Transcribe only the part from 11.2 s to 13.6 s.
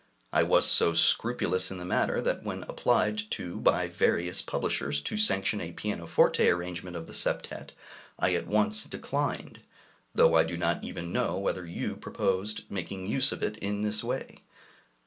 whether you proposed making use of it